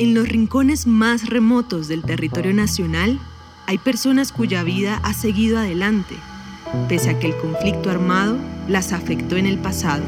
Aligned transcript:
En 0.00 0.14
los 0.14 0.30
rincones 0.30 0.86
más 0.86 1.28
remotos 1.28 1.86
del 1.86 2.00
territorio 2.00 2.54
nacional 2.54 3.18
hay 3.66 3.76
personas 3.76 4.32
cuya 4.32 4.62
vida 4.62 4.98
ha 5.04 5.12
seguido 5.12 5.58
adelante, 5.58 6.14
pese 6.88 7.10
a 7.10 7.18
que 7.18 7.26
el 7.26 7.36
conflicto 7.36 7.90
armado 7.90 8.38
las 8.66 8.94
afectó 8.94 9.36
en 9.36 9.44
el 9.44 9.58
pasado. 9.58 10.02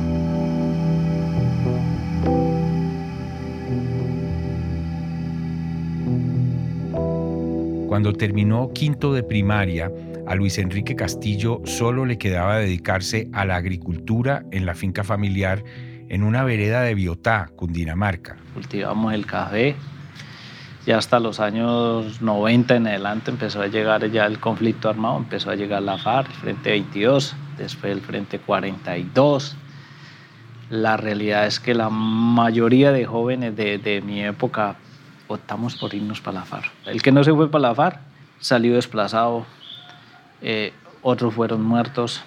Cuando 7.87 8.15
terminó 8.15 8.73
quinto 8.73 9.13
de 9.13 9.23
primaria, 9.23 9.93
a 10.27 10.35
Luis 10.35 10.57
Enrique 10.57 10.97
Castillo 10.97 11.61
solo 11.67 12.07
le 12.07 12.17
quedaba 12.17 12.57
dedicarse 12.57 13.29
a 13.35 13.45
la 13.45 13.57
agricultura 13.57 14.47
en 14.53 14.65
la 14.65 14.75
finca 14.75 15.05
familiar 15.05 15.63
en 16.13 16.25
una 16.25 16.45
vereda 16.45 16.83
de 16.83 16.95
Biotá, 16.95 17.49
Cundinamarca. 17.57 18.37
Cultivamos 18.53 19.15
el 19.15 19.25
café 19.25 19.75
y 20.85 20.91
hasta 20.91 21.19
los 21.19 21.41
años 21.41 22.21
90 22.21 22.77
en 22.77 22.87
adelante 22.87 23.31
empezó 23.31 23.63
a 23.63 23.69
llegar 23.69 24.11
ya 24.11 24.27
el 24.27 24.39
conflicto 24.39 24.91
armado, 24.91 25.17
empezó 25.17 25.51
a 25.51 25.55
llegar 25.55 25.83
la 25.83 25.97
FARC, 25.97 26.29
el 26.29 26.35
Frente 26.35 26.71
22, 26.71 27.35
después 27.57 27.93
el 27.93 28.03
Frente 28.03 28.39
42. 28.39 29.57
La 30.69 30.99
realidad 30.99 31.47
es 31.47 31.59
que 31.59 31.73
la 31.73 31.89
mayoría 31.89 32.93
de 32.93 33.07
jóvenes 33.07 33.57
de, 33.57 33.79
de 33.79 34.03
mi 34.03 34.23
época 34.23 34.77
optamos 35.29 35.77
por 35.77 35.95
irnos 35.95 36.21
para 36.21 36.41
la 36.41 36.45
FARC. 36.45 36.71
El 36.85 37.01
que 37.01 37.11
no 37.11 37.25
se 37.25 37.33
fue 37.33 37.51
para 37.51 37.69
la 37.69 37.75
FARC 37.75 37.99
salió 38.39 38.75
desplazado, 38.75 39.47
eh, 40.43 40.75
otros 41.01 41.33
fueron 41.33 41.65
muertos 41.65 42.23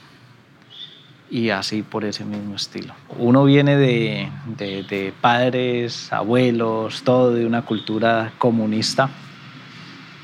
y 1.35 1.49
así 1.49 1.81
por 1.81 2.05
ese 2.05 2.23
mismo 2.23 2.55
estilo. 2.55 2.94
Uno 3.17 3.43
viene 3.43 3.76
de, 3.76 4.30
de, 4.57 4.84
de 4.84 5.13
padres, 5.20 6.13
abuelos, 6.13 7.03
todo 7.03 7.34
de 7.34 7.45
una 7.45 7.63
cultura 7.63 8.31
comunista 8.38 9.09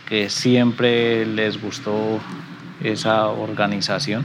que 0.08 0.30
siempre 0.30 1.25
les 1.25 1.61
gustó 1.61 2.17
esa 2.81 3.27
organización. 3.27 4.23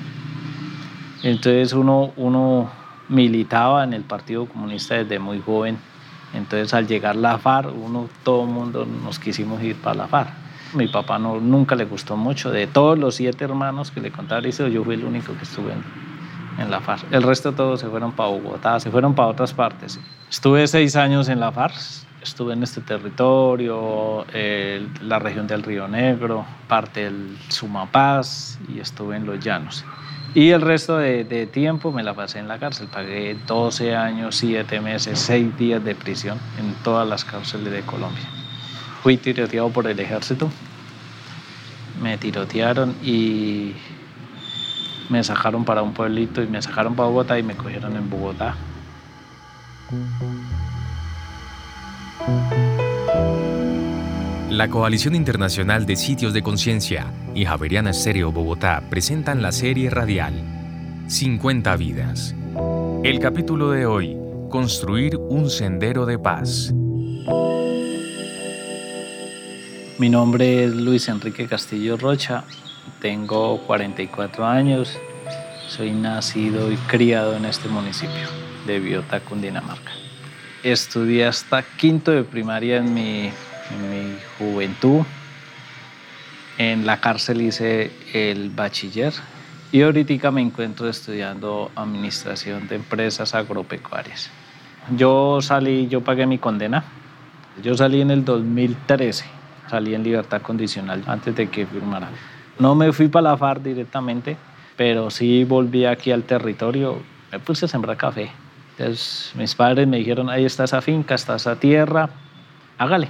Entonces 1.24 1.72
uno, 1.72 2.12
uno 2.16 2.70
militaba 3.08 3.82
en 3.82 3.92
el 3.92 4.04
Partido 4.04 4.46
Comunista 4.46 4.94
desde 4.94 5.18
muy 5.18 5.40
joven 5.40 5.78
entonces 6.34 6.72
al 6.74 6.86
llegar 6.86 7.16
la 7.16 7.38
FARC, 7.38 7.72
uno, 7.74 8.08
todo 8.22 8.44
el 8.44 8.50
mundo 8.50 8.86
nos 8.86 9.18
quisimos 9.18 9.60
ir 9.62 9.74
para 9.74 9.96
la 9.96 10.06
FARC. 10.06 10.30
Mi 10.74 10.86
papá 10.86 11.18
no, 11.18 11.40
nunca 11.40 11.74
le 11.74 11.84
gustó 11.84 12.16
mucho. 12.16 12.50
De 12.50 12.68
todos 12.68 12.96
los 12.96 13.16
siete 13.16 13.44
hermanos 13.44 13.90
que 13.90 14.00
le 14.00 14.12
contaba 14.12 14.40
yo 14.42 14.84
fui 14.84 14.94
el 14.94 15.04
único 15.04 15.32
que 15.36 15.44
estuve 15.44 15.72
en, 15.72 16.05
la 16.70 16.80
FARC. 16.80 17.12
El 17.12 17.22
resto 17.22 17.52
todos 17.52 17.80
se 17.80 17.88
fueron 17.88 18.12
para 18.12 18.30
Bogotá, 18.30 18.80
se 18.80 18.90
fueron 18.90 19.14
para 19.14 19.28
otras 19.28 19.52
partes. 19.52 20.00
Estuve 20.30 20.66
seis 20.66 20.96
años 20.96 21.28
en 21.28 21.40
la 21.40 21.52
FARC, 21.52 21.76
estuve 22.22 22.54
en 22.54 22.62
este 22.62 22.80
territorio, 22.80 24.24
la 25.02 25.18
región 25.18 25.46
del 25.46 25.62
Río 25.62 25.86
Negro, 25.86 26.44
parte 26.68 27.04
del 27.04 27.38
Sumapaz 27.48 28.58
y 28.68 28.80
estuve 28.80 29.16
en 29.16 29.26
los 29.26 29.38
Llanos. 29.38 29.84
Y 30.36 30.50
el 30.50 30.60
resto 30.60 30.98
de, 30.98 31.48
tiempo 31.50 31.92
me 31.92 32.02
la 32.02 32.12
pasé 32.12 32.40
en 32.40 32.46
la 32.46 32.58
cárcel. 32.58 32.88
Pagué 32.88 33.38
12 33.46 33.96
años, 33.96 34.36
7 34.36 34.82
meses, 34.82 35.18
6 35.20 35.56
días 35.56 35.82
de 35.82 35.94
prisión 35.94 36.38
en 36.58 36.74
todas 36.84 37.08
las 37.08 37.24
cárceles 37.24 37.72
de 37.72 37.80
Colombia. 37.80 38.28
Fui 39.02 39.16
tiroteado 39.16 39.70
por 39.70 39.86
el 39.86 39.98
ejército. 39.98 40.50
Me 42.02 42.18
tirotearon 42.18 42.94
y 43.02 43.72
me 45.08 45.22
sacaron 45.22 45.64
para 45.64 45.82
un 45.82 45.92
pueblito 45.92 46.42
y 46.42 46.46
me 46.46 46.60
sacaron 46.62 46.94
para 46.94 47.08
Bogotá 47.08 47.38
y 47.38 47.42
me 47.42 47.56
cogieron 47.56 47.96
en 47.96 48.10
Bogotá. 48.10 48.56
La 54.50 54.68
Coalición 54.68 55.14
Internacional 55.14 55.86
de 55.86 55.96
Sitios 55.96 56.32
de 56.32 56.42
Conciencia 56.42 57.12
y 57.34 57.44
Javeriana 57.44 57.90
Estéreo 57.90 58.32
Bogotá 58.32 58.82
presentan 58.88 59.42
la 59.42 59.52
serie 59.52 59.90
radial 59.90 60.34
50 61.08 61.76
vidas. 61.76 62.34
El 63.04 63.18
capítulo 63.20 63.70
de 63.70 63.86
hoy, 63.86 64.16
Construir 64.50 65.16
un 65.16 65.50
sendero 65.50 66.06
de 66.06 66.18
paz. 66.18 66.72
Mi 69.98 70.08
nombre 70.08 70.64
es 70.64 70.74
Luis 70.74 71.08
Enrique 71.08 71.46
Castillo 71.46 71.96
Rocha, 71.96 72.44
tengo 73.00 73.58
44 73.66 74.46
años, 74.46 74.98
soy 75.68 75.90
nacido 75.92 76.70
y 76.72 76.76
criado 76.76 77.36
en 77.36 77.44
este 77.44 77.68
municipio 77.68 78.28
de 78.66 78.80
Biota, 78.80 79.20
Cundinamarca. 79.20 79.92
Estudié 80.62 81.26
hasta 81.26 81.62
quinto 81.62 82.10
de 82.10 82.24
primaria 82.24 82.78
en 82.78 82.92
mi 82.94 83.30
en 83.70 83.90
mi 83.90 84.16
juventud. 84.38 85.04
En 86.58 86.86
la 86.86 87.00
cárcel 87.00 87.42
hice 87.42 87.92
el 88.14 88.50
bachiller 88.50 89.12
y 89.72 89.82
ahorita 89.82 90.30
me 90.30 90.40
encuentro 90.40 90.88
estudiando 90.88 91.70
administración 91.74 92.66
de 92.68 92.76
empresas 92.76 93.34
agropecuarias. 93.34 94.30
Yo 94.96 95.40
salí, 95.42 95.88
yo 95.88 96.02
pagué 96.02 96.26
mi 96.26 96.38
condena. 96.38 96.84
Yo 97.62 97.74
salí 97.74 98.00
en 98.00 98.10
el 98.10 98.24
2013, 98.24 99.24
salí 99.68 99.94
en 99.94 100.02
libertad 100.02 100.42
condicional 100.42 101.02
antes 101.06 101.34
de 101.34 101.48
que 101.48 101.66
firmara. 101.66 102.10
No 102.58 102.74
me 102.74 102.92
fui 102.92 103.08
para 103.08 103.30
la 103.30 103.36
FARC 103.36 103.62
directamente, 103.62 104.36
pero 104.76 105.10
sí 105.10 105.44
volví 105.44 105.84
aquí 105.84 106.10
al 106.10 106.24
territorio. 106.24 106.98
Me 107.30 107.38
puse 107.38 107.66
a 107.66 107.68
sembrar 107.68 107.96
café. 107.96 108.30
Entonces 108.78 109.32
mis 109.34 109.54
padres 109.54 109.86
me 109.86 109.98
dijeron, 109.98 110.28
ahí 110.30 110.44
está 110.44 110.64
esa 110.64 110.80
finca, 110.80 111.14
está 111.14 111.36
esa 111.36 111.56
tierra, 111.56 112.10
hágale 112.78 113.08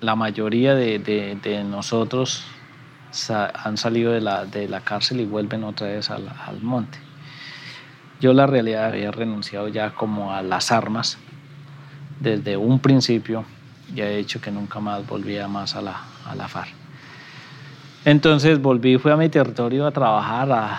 la 0.00 0.14
mayoría 0.14 0.74
de, 0.74 0.98
de, 0.98 1.64
nosotros 1.64 2.44
han 3.30 3.76
salido 3.76 4.12
de 4.12 4.20
la, 4.20 4.44
de 4.44 4.68
la, 4.68 4.80
cárcel 4.80 5.20
y 5.20 5.24
vuelven 5.24 5.64
otra 5.64 5.88
vez 5.88 6.10
al, 6.10 6.28
al, 6.28 6.60
monte. 6.60 6.98
Yo 8.20 8.32
la 8.32 8.46
realidad 8.46 8.86
había 8.86 9.10
renunciado 9.10 9.68
ya 9.68 9.94
como 9.94 10.32
a 10.32 10.42
las 10.42 10.70
armas 10.70 11.18
desde 12.20 12.56
un 12.56 12.80
principio 12.80 13.44
y 13.94 14.00
he 14.00 14.18
hecho 14.18 14.40
que 14.40 14.50
nunca 14.50 14.80
más 14.80 15.06
volvía 15.06 15.48
más 15.48 15.74
a 15.74 15.82
la, 15.82 16.02
a 16.26 16.34
la 16.34 16.48
FARC. 16.48 16.77
Entonces 18.04 18.60
volví, 18.60 18.98
fui 18.98 19.12
a 19.12 19.16
mi 19.16 19.28
territorio 19.28 19.86
a 19.86 19.90
trabajar, 19.90 20.50
a, 20.52 20.72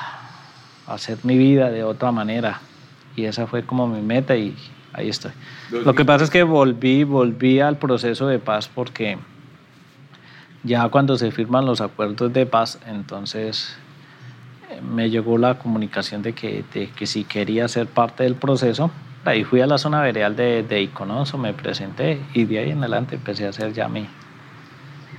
a 0.87 0.93
hacer 0.93 1.17
mi 1.23 1.37
vida 1.37 1.69
de 1.69 1.83
otra 1.83 2.11
manera 2.11 2.59
y 3.15 3.25
esa 3.25 3.47
fue 3.47 3.63
como 3.63 3.87
mi 3.87 4.01
meta 4.01 4.35
y 4.35 4.55
ahí 4.93 5.09
estoy. 5.09 5.31
Lo 5.71 5.93
que 5.93 6.05
pasa 6.05 6.23
es 6.23 6.29
que 6.29 6.43
volví, 6.43 7.03
volví 7.03 7.59
al 7.59 7.77
proceso 7.77 8.27
de 8.27 8.39
paz 8.39 8.67
porque 8.67 9.17
ya 10.63 10.89
cuando 10.89 11.17
se 11.17 11.31
firman 11.31 11.65
los 11.65 11.81
acuerdos 11.81 12.33
de 12.33 12.45
paz, 12.45 12.79
entonces 12.87 13.77
eh, 14.71 14.81
me 14.81 15.09
llegó 15.09 15.37
la 15.37 15.59
comunicación 15.59 16.21
de 16.21 16.33
que, 16.33 16.63
que 16.95 17.07
si 17.07 17.23
quería 17.23 17.67
ser 17.67 17.87
parte 17.87 18.23
del 18.23 18.35
proceso, 18.35 18.91
ahí 19.25 19.43
fui 19.43 19.61
a 19.61 19.67
la 19.67 19.77
zona 19.77 20.01
vereal 20.01 20.35
de, 20.35 20.63
de 20.63 20.81
Iconoso, 20.81 21.37
me 21.37 21.53
presenté 21.53 22.21
y 22.33 22.45
de 22.45 22.59
ahí 22.59 22.71
en 22.71 22.79
adelante 22.79 23.15
empecé 23.15 23.45
a 23.45 23.49
hacer 23.49 23.73
ya 23.73 23.87
mi, 23.87 24.07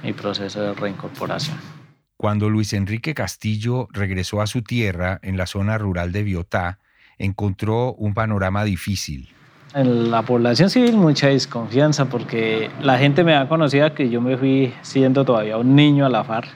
mi 0.03 0.13
proceso 0.13 0.61
de 0.61 0.75
reincorporación. 0.75 1.80
Cuando 2.21 2.51
Luis 2.51 2.75
Enrique 2.75 3.15
Castillo 3.15 3.89
regresó 3.93 4.43
a 4.43 4.47
su 4.47 4.61
tierra 4.61 5.21
en 5.23 5.39
la 5.39 5.47
zona 5.47 5.79
rural 5.79 6.13
de 6.13 6.23
Biotá, 6.23 6.79
encontró 7.17 7.95
un 7.95 8.13
panorama 8.13 8.63
difícil. 8.63 9.31
En 9.73 10.11
la 10.11 10.21
población 10.21 10.69
civil 10.69 10.99
mucha 10.99 11.29
desconfianza 11.29 12.11
porque 12.11 12.71
la 12.83 12.99
gente 12.99 13.25
me 13.25 13.35
ha 13.35 13.49
conocido 13.49 13.95
que 13.95 14.11
yo 14.11 14.21
me 14.21 14.37
fui 14.37 14.75
siendo 14.83 15.25
todavía 15.25 15.57
un 15.57 15.75
niño 15.75 16.05
a 16.05 16.11
la 16.11 16.23
FARC 16.23 16.51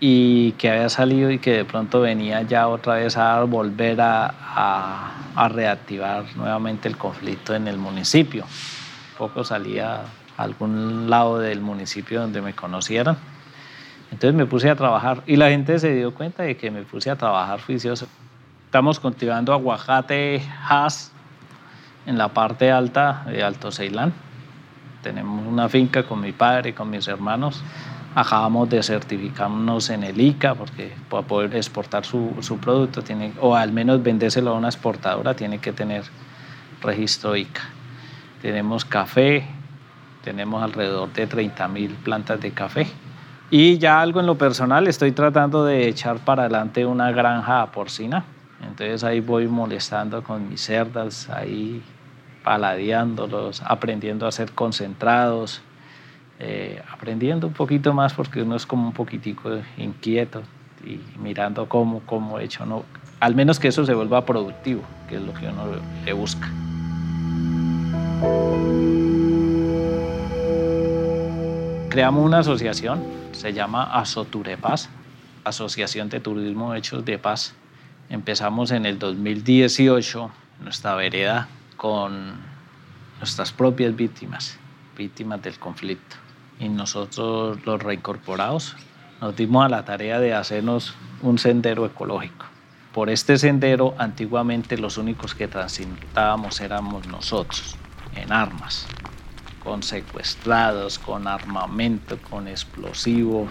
y 0.00 0.52
que 0.52 0.70
había 0.70 0.88
salido 0.88 1.30
y 1.30 1.38
que 1.38 1.50
de 1.50 1.64
pronto 1.66 2.00
venía 2.00 2.40
ya 2.40 2.66
otra 2.68 2.94
vez 2.94 3.18
a 3.18 3.44
volver 3.44 4.00
a, 4.00 4.32
a, 5.36 5.48
reactivar 5.50 6.24
nuevamente 6.34 6.88
el 6.88 6.96
conflicto 6.96 7.54
en 7.54 7.68
el 7.68 7.76
municipio. 7.76 8.46
Poco 9.18 9.44
salía 9.44 9.96
a 9.96 10.42
algún 10.42 11.10
lado 11.10 11.40
del 11.40 11.60
municipio 11.60 12.22
donde 12.22 12.40
me 12.40 12.54
conocieran. 12.54 13.18
Entonces 14.14 14.36
me 14.36 14.46
puse 14.46 14.70
a 14.70 14.76
trabajar 14.76 15.24
y 15.26 15.34
la 15.34 15.48
gente 15.48 15.76
se 15.76 15.92
dio 15.92 16.14
cuenta 16.14 16.44
de 16.44 16.56
que 16.56 16.70
me 16.70 16.82
puse 16.82 17.10
a 17.10 17.16
trabajar 17.16 17.60
juicioso. 17.60 18.06
Estamos 18.66 19.00
cultivando 19.00 19.52
aguacate, 19.52 20.40
has, 20.68 21.10
en 22.06 22.16
la 22.16 22.28
parte 22.28 22.70
alta 22.70 23.24
de 23.26 23.42
Alto 23.42 23.72
Ceilán. 23.72 24.12
Tenemos 25.02 25.44
una 25.44 25.68
finca 25.68 26.04
con 26.04 26.20
mi 26.20 26.30
padre 26.30 26.70
y 26.70 26.72
con 26.74 26.90
mis 26.90 27.08
hermanos. 27.08 27.60
Acabamos 28.14 28.70
de 28.70 28.84
certificarnos 28.84 29.90
en 29.90 30.04
el 30.04 30.20
ICA 30.20 30.54
porque 30.54 30.92
para 31.10 31.26
poder 31.26 31.56
exportar 31.56 32.04
su, 32.04 32.36
su 32.40 32.58
producto 32.58 33.02
tiene, 33.02 33.32
o 33.40 33.56
al 33.56 33.72
menos 33.72 34.00
vendérselo 34.00 34.52
a 34.52 34.54
una 34.54 34.68
exportadora 34.68 35.34
tiene 35.34 35.58
que 35.58 35.72
tener 35.72 36.04
registro 36.80 37.34
ICA. 37.34 37.62
Tenemos 38.40 38.84
café, 38.84 39.44
tenemos 40.22 40.62
alrededor 40.62 41.12
de 41.12 41.26
30 41.26 41.66
mil 41.66 41.90
plantas 41.94 42.40
de 42.40 42.52
café. 42.52 42.86
Y 43.50 43.78
ya 43.78 44.00
algo 44.00 44.20
en 44.20 44.26
lo 44.26 44.36
personal, 44.36 44.86
estoy 44.88 45.12
tratando 45.12 45.64
de 45.64 45.88
echar 45.88 46.18
para 46.18 46.42
adelante 46.42 46.84
una 46.86 47.12
granja 47.12 47.66
porcina. 47.66 48.24
Entonces 48.62 49.04
ahí 49.04 49.20
voy 49.20 49.46
molestando 49.46 50.22
con 50.22 50.48
mis 50.48 50.62
cerdas, 50.62 51.28
ahí 51.28 51.82
paladeándolos, 52.42 53.62
aprendiendo 53.62 54.26
a 54.26 54.32
ser 54.32 54.52
concentrados. 54.52 55.62
eh, 56.40 56.82
aprendiendo 56.90 57.46
un 57.46 57.52
poquito 57.52 57.92
más 57.94 58.12
porque 58.12 58.42
uno 58.42 58.56
es 58.56 58.66
como 58.66 58.88
un 58.88 58.92
poquitico 58.92 59.50
inquieto 59.76 60.42
y 60.84 61.00
mirando 61.18 61.68
cómo, 61.68 62.00
cómo 62.06 62.38
he 62.38 62.44
hecho, 62.44 62.66
no, 62.66 62.84
al 63.20 63.34
menos 63.34 63.58
que 63.58 63.68
eso 63.68 63.84
se 63.86 63.94
vuelva 63.94 64.26
productivo, 64.26 64.82
que 65.08 65.16
es 65.16 65.22
lo 65.22 65.32
que 65.32 65.46
uno 65.46 65.64
le 66.04 66.12
busca. 66.12 66.50
Creamos 71.94 72.26
una 72.26 72.40
asociación, 72.40 73.04
se 73.30 73.52
llama 73.52 73.84
Asoturepaz, 73.84 74.88
Asociación 75.44 76.08
de 76.08 76.18
Turismo 76.18 76.74
Hechos 76.74 77.04
de 77.04 77.18
Paz. 77.18 77.54
Empezamos 78.08 78.72
en 78.72 78.84
el 78.84 78.98
2018 78.98 80.28
nuestra 80.64 80.96
vereda 80.96 81.46
con 81.76 82.32
nuestras 83.20 83.52
propias 83.52 83.94
víctimas, 83.94 84.58
víctimas 84.98 85.40
del 85.40 85.56
conflicto. 85.60 86.16
Y 86.58 86.68
nosotros 86.68 87.64
los 87.64 87.80
reincorporados 87.80 88.74
nos 89.20 89.36
dimos 89.36 89.64
a 89.64 89.68
la 89.68 89.84
tarea 89.84 90.18
de 90.18 90.34
hacernos 90.34 90.96
un 91.22 91.38
sendero 91.38 91.86
ecológico. 91.86 92.46
Por 92.92 93.08
este 93.08 93.38
sendero 93.38 93.94
antiguamente 93.98 94.76
los 94.78 94.98
únicos 94.98 95.36
que 95.36 95.46
transitábamos 95.46 96.60
éramos 96.60 97.06
nosotros, 97.06 97.76
en 98.16 98.32
armas, 98.32 98.84
con 99.64 99.82
secuestrados, 99.82 100.98
con 100.98 101.26
armamento, 101.26 102.18
con 102.30 102.46
explosivo, 102.46 103.48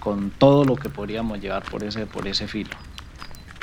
con 0.00 0.30
todo 0.30 0.64
lo 0.64 0.74
que 0.74 0.88
podríamos 0.88 1.40
llevar 1.40 1.62
por 1.62 1.84
ese, 1.84 2.06
por 2.06 2.26
ese 2.26 2.48
filo. 2.48 2.70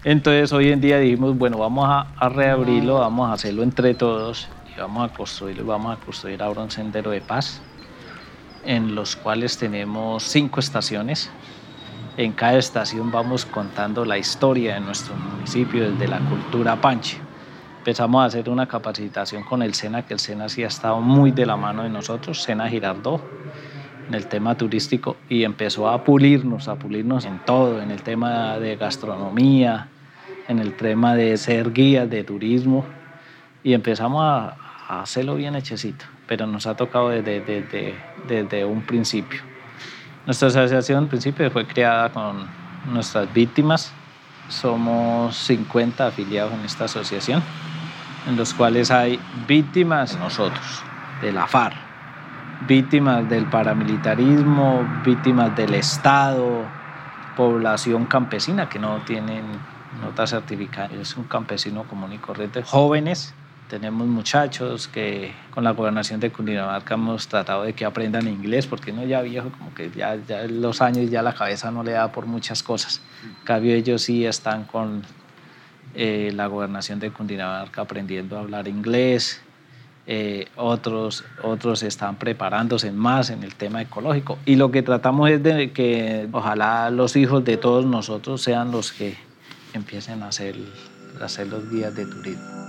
Entonces 0.04 0.54
hoy 0.54 0.72
en 0.72 0.80
día 0.80 1.00
dijimos, 1.00 1.38
bueno, 1.38 1.58
vamos 1.58 1.88
a, 1.90 2.08
a 2.18 2.30
reabrirlo, 2.30 3.00
vamos 3.00 3.30
a 3.30 3.34
hacerlo 3.34 3.64
entre 3.64 3.94
todos 3.94 4.48
y 4.74 4.80
vamos 4.80 5.10
a 5.10 5.14
construir, 5.14 5.64
vamos 5.64 5.98
a 5.98 6.00
construir 6.04 6.42
ahora 6.42 6.62
un 6.62 6.72
sendero 6.72 7.12
de 7.12 7.22
paz 7.22 7.62
en 8.66 8.96
los 8.96 9.16
cuales 9.16 9.58
tenemos 9.58 10.24
cinco 10.24 10.60
estaciones. 10.60 11.30
En 12.18 12.34
cada 12.34 12.58
estación 12.58 13.12
vamos 13.12 13.46
contando 13.46 14.06
la 14.06 14.18
historia 14.18 14.76
de 14.76 14.82
nuestro 14.82 15.16
municipio 15.16 15.92
desde 15.92 16.08
la 16.08 16.20
cultura 16.20 16.80
panche. 16.80 17.18
Empezamos 17.82 18.22
a 18.22 18.26
hacer 18.26 18.48
una 18.48 18.68
capacitación 18.68 19.42
con 19.42 19.64
el 19.64 19.74
SENA, 19.74 20.06
que 20.06 20.14
el 20.14 20.20
SENA 20.20 20.50
sí 20.50 20.64
ha 20.64 20.68
estado 20.68 21.02
muy 21.02 21.32
de 21.32 21.48
la 21.48 21.58
mano 21.58 21.82
de 21.82 21.90
nosotros, 21.90 22.44
SENA 22.44 22.70
Girardot, 22.70 23.24
en 24.08 24.14
el 24.14 24.28
tema 24.28 24.56
turístico 24.56 25.18
y 25.28 25.46
empezó 25.46 25.90
a 25.90 26.04
pulirnos, 26.04 26.68
a 26.68 26.76
pulirnos 26.76 27.26
en 27.26 27.40
todo, 27.40 27.82
en 27.82 27.90
el 27.90 28.04
tema 28.04 28.60
de 28.60 28.76
gastronomía, 28.76 29.88
en 30.48 30.60
el 30.60 30.78
tema 30.78 31.16
de 31.16 31.36
ser 31.38 31.74
guías 31.74 32.08
de 32.08 32.24
turismo 32.24 32.86
y 33.64 33.74
empezamos 33.74 34.22
a, 34.24 34.58
hacerlo 35.02 35.34
bien 35.34 35.56
hechecito, 35.56 36.06
pero 36.28 36.46
nos 36.46 36.68
ha 36.68 36.76
tocado 36.76 37.10
desde, 37.10 37.42
desde, 37.42 37.96
desde 38.28 38.64
un 38.64 38.84
principio. 38.84 39.42
Nuestra 40.28 40.50
asociación 40.50 41.06
en 41.06 41.10
principio 41.10 41.50
fue 41.50 41.66
creada 41.66 42.10
con 42.10 42.46
nuestras 42.94 43.34
víctimas, 43.34 43.92
somos 44.50 45.36
50 45.36 46.06
afiliados 46.06 46.54
en 46.54 46.66
esta 46.66 46.86
asociación, 46.86 47.42
en 48.28 48.36
los 48.38 48.54
cuales 48.54 48.92
hay 48.92 49.20
víctimas 49.48 50.18
nosotros, 50.18 50.84
de 51.22 51.32
la 51.32 51.48
FARC, 51.48 51.76
víctimas 52.68 53.28
del 53.30 53.46
paramilitarismo, 53.46 55.02
víctimas 55.04 55.56
del 55.56 55.74
Estado, 55.76 56.66
población 57.36 58.06
campesina 58.06 58.70
que 58.70 58.80
no 58.80 59.00
tienen 59.06 59.44
nota 60.02 60.28
certificada, 60.28 60.90
es 60.94 61.16
un 61.18 61.26
campesino 61.26 61.84
común 61.84 62.14
y 62.14 62.18
corriente, 62.18 62.64
jóvenes. 62.64 63.34
Tenemos 63.70 64.06
muchachos 64.06 64.90
que 64.90 65.34
con 65.54 65.64
la 65.64 65.72
gobernación 65.72 66.20
de 66.20 66.30
Cundinamarca 66.30 66.96
hemos 66.96 67.30
tratado 67.30 67.64
de 67.64 67.72
que 67.72 67.86
aprendan 67.86 68.28
inglés, 68.28 68.68
porque 68.68 68.92
no 68.92 69.06
ya 69.06 69.22
viejo, 69.22 69.50
como 69.58 69.74
que 69.74 69.90
ya, 69.92 70.16
ya 70.16 70.44
los 70.44 70.82
años 70.82 71.10
ya 71.10 71.22
la 71.22 71.34
cabeza 71.34 71.72
no 71.72 71.82
le 71.82 71.94
da 71.94 72.12
por 72.12 72.26
muchas 72.26 72.64
cosas. 72.64 73.02
En 73.24 73.46
cambio 73.46 73.74
ellos 73.74 74.02
sí 74.02 74.26
están 74.26 74.66
con 74.66 75.04
eh, 75.96 76.32
la 76.34 76.48
gobernación 76.48 77.00
de 77.00 77.12
Cundinamarca 77.12 77.82
aprendiendo 77.82 78.38
a 78.38 78.42
hablar 78.42 78.68
inglés, 78.68 79.42
eh, 80.08 80.48
otros, 80.56 81.24
otros 81.44 81.84
están 81.84 82.16
preparándose 82.16 82.92
más 82.92 83.30
en 83.30 83.44
el 83.44 83.56
tema 83.56 83.82
ecológico. 83.82 84.38
Y 84.46 84.56
lo 84.56 84.72
que 84.72 84.82
tratamos 84.82 85.30
es 85.30 85.44
de 85.44 85.72
que 85.72 86.28
ojalá 86.32 86.90
los 86.90 87.16
hijos 87.16 87.44
de 87.46 87.58
todos 87.58 87.86
nosotros 87.86 88.42
sean 88.42 88.72
los 88.72 88.92
que 88.92 89.16
empiecen 89.74 90.24
a 90.24 90.30
hacer, 90.30 90.56
a 91.20 91.26
hacer 91.26 91.48
los 91.48 91.70
guías 91.70 91.96
de 91.96 92.06
turismo. 92.06 92.62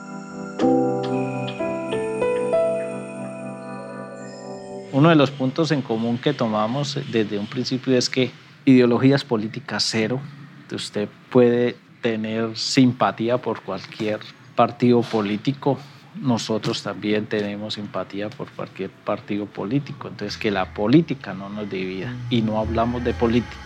Uno 4.93 5.09
de 5.09 5.17
los 5.17 5.31
puntos 5.31 5.73
en 5.73 5.81
común 5.81 6.19
que 6.19 6.35
tomamos 6.35 6.99
desde 7.11 7.39
un 7.39 7.47
principio 7.47 7.97
es 7.97 8.11
que 8.11 8.31
ideologías 8.67 9.25
políticas 9.25 9.85
cero, 9.91 10.21
usted 10.75 11.09
puede 11.31 11.77
tener 12.03 12.57
simpatía 12.59 13.39
por 13.39 13.63
cualquier 13.63 14.21
partido 14.55 15.01
político, 15.03 15.79
nosotros 16.21 16.83
también 16.83 17.27
tenemos 17.27 17.75
simpatía 17.75 18.29
por 18.29 18.51
cualquier 18.51 18.91
partido 18.91 19.47
político. 19.47 20.09
Entonces, 20.09 20.37
que 20.37 20.51
la 20.51 20.75
política 20.75 21.33
no 21.33 21.49
nos 21.49 21.71
divida 21.71 22.15
y 22.29 22.43
no 22.43 22.59
hablamos 22.59 23.03
de 23.03 23.15
política. 23.15 23.57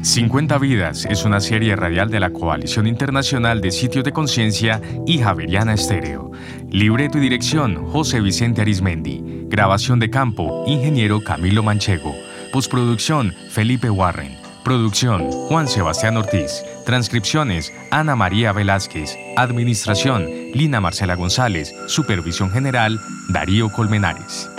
«50 0.00 0.58
Vidas 0.58 1.04
es 1.04 1.24
una 1.24 1.38
serie 1.38 1.76
radial 1.76 2.10
de 2.10 2.18
la 2.18 2.30
Coalición 2.30 2.86
Internacional 2.86 3.60
de 3.60 3.70
Sitios 3.70 4.04
de 4.04 4.12
Conciencia 4.12 4.80
y 5.06 5.18
Javeriana 5.18 5.74
Estéreo. 5.74 6.30
Libreto 6.70 7.16
y 7.16 7.22
dirección 7.22 7.86
José 7.86 8.20
Vicente 8.20 8.60
Arismendi. 8.60 9.22
Grabación 9.48 9.98
de 9.98 10.10
campo 10.10 10.64
Ingeniero 10.66 11.22
Camilo 11.24 11.62
Manchego. 11.62 12.14
Postproducción, 12.52 13.34
Felipe 13.50 13.88
Warren. 13.88 14.36
Producción, 14.64 15.30
Juan 15.30 15.66
Sebastián 15.66 16.18
Ortiz. 16.18 16.62
Transcripciones, 16.84 17.72
Ana 17.90 18.16
María 18.16 18.52
Velázquez. 18.52 19.16
Administración, 19.36 20.26
Lina 20.52 20.80
Marcela 20.80 21.14
González. 21.14 21.74
Supervisión 21.86 22.50
General, 22.50 23.00
Darío 23.30 23.70
Colmenares. 23.72 24.50